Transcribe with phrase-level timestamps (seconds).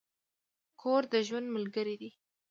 [0.81, 2.11] کور د ژوند ملګری دی.